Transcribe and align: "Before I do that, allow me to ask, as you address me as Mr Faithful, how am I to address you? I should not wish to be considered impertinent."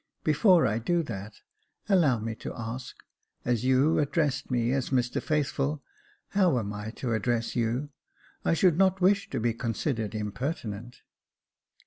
"Before 0.23 0.65
I 0.65 0.79
do 0.79 1.03
that, 1.03 1.41
allow 1.87 2.17
me 2.17 2.33
to 2.33 2.55
ask, 2.57 2.95
as 3.45 3.63
you 3.63 3.99
address 3.99 4.49
me 4.49 4.71
as 4.71 4.89
Mr 4.89 5.21
Faithful, 5.21 5.83
how 6.29 6.57
am 6.57 6.73
I 6.73 6.89
to 6.97 7.13
address 7.13 7.55
you? 7.55 7.89
I 8.43 8.55
should 8.55 8.79
not 8.79 8.99
wish 8.99 9.29
to 9.29 9.39
be 9.39 9.53
considered 9.53 10.15
impertinent." 10.15 11.03